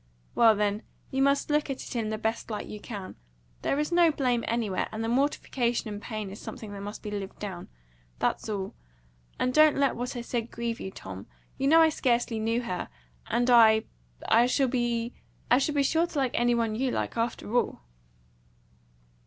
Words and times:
"Well, 0.33 0.55
then, 0.55 0.81
you 1.11 1.21
must 1.21 1.51
look 1.51 1.69
at 1.69 1.83
it 1.83 1.95
in 1.95 2.09
the 2.09 2.17
best 2.17 2.49
light 2.49 2.65
you 2.65 2.79
can. 2.79 3.17
There 3.61 3.77
is 3.77 3.91
no 3.91 4.11
blame 4.11 4.43
anywhere, 4.47 4.89
and 4.91 5.03
the 5.03 5.07
mortification 5.07 5.89
and 5.93 6.01
pain 6.01 6.31
is 6.31 6.41
something 6.41 6.71
that 6.73 6.81
must 6.81 7.03
be 7.03 7.11
lived 7.11 7.37
down. 7.37 7.67
That's 8.17 8.49
all. 8.49 8.73
And 9.37 9.53
don't 9.53 9.77
let 9.77 9.95
what 9.95 10.15
I 10.15 10.21
said 10.21 10.49
grieve 10.49 10.79
you, 10.79 10.89
Tom. 10.89 11.27
You 11.59 11.67
know 11.67 11.81
I 11.81 11.89
scarcely 11.89 12.39
knew 12.39 12.63
her, 12.63 12.89
and 13.27 13.47
I 13.51 13.83
I 14.27 14.47
shall 14.47 14.67
be 14.67 15.13
sure 15.83 16.07
to 16.07 16.17
like 16.17 16.31
any 16.33 16.55
one 16.55 16.73
you 16.73 16.89
like, 16.89 17.15
after 17.15 17.55
all." 17.55 17.81